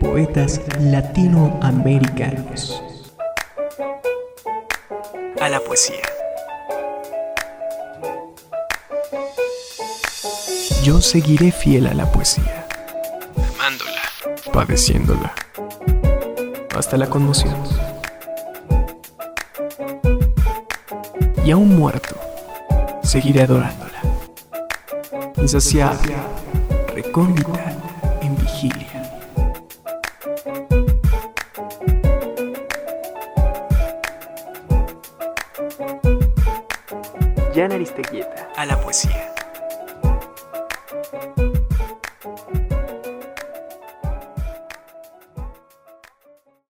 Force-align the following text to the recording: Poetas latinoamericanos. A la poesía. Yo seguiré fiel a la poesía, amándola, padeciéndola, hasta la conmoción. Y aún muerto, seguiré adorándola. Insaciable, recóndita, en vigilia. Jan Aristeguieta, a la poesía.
Poetas 0.00 0.60
latinoamericanos. 0.80 2.82
A 5.40 5.48
la 5.48 5.60
poesía. 5.60 6.02
Yo 10.82 11.00
seguiré 11.00 11.52
fiel 11.52 11.86
a 11.86 11.94
la 11.94 12.10
poesía, 12.10 12.66
amándola, 13.54 14.02
padeciéndola, 14.52 15.32
hasta 16.76 16.96
la 16.96 17.08
conmoción. 17.08 17.54
Y 21.44 21.52
aún 21.52 21.76
muerto, 21.76 22.16
seguiré 23.02 23.42
adorándola. 23.42 24.00
Insaciable, 25.36 26.14
recóndita, 26.92 27.74
en 28.20 28.36
vigilia. 28.36 29.02
Jan 37.54 37.72
Aristeguieta, 37.72 38.48
a 38.56 38.66
la 38.66 38.80
poesía. 38.80 39.32